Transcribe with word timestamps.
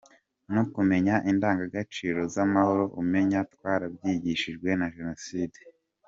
No 0.53 0.63
kumenya 0.73 1.15
indangagaciro 1.31 2.21
z’amahoro, 2.33 2.83
umenya 3.01 3.39
twarabyigishijwe 3.53 4.69
na 4.79 4.87
Jenoside. 4.95 5.59